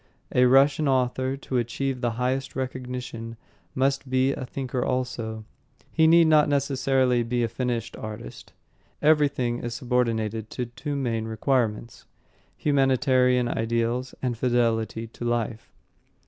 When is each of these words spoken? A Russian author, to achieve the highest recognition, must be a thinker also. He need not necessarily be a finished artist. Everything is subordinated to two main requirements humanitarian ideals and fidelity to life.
A 0.33 0.45
Russian 0.45 0.87
author, 0.87 1.37
to 1.37 1.57
achieve 1.57 2.01
the 2.01 2.13
highest 2.17 2.55
recognition, 2.55 3.37
must 3.75 4.09
be 4.09 4.31
a 4.31 4.47
thinker 4.47 4.83
also. 4.83 5.45
He 5.91 6.07
need 6.07 6.25
not 6.25 6.49
necessarily 6.49 7.21
be 7.21 7.43
a 7.43 7.47
finished 7.47 7.95
artist. 7.95 8.51
Everything 9.03 9.59
is 9.59 9.75
subordinated 9.75 10.49
to 10.49 10.65
two 10.65 10.95
main 10.95 11.25
requirements 11.25 12.07
humanitarian 12.57 13.47
ideals 13.47 14.15
and 14.23 14.35
fidelity 14.35 15.05
to 15.05 15.23
life. 15.23 15.71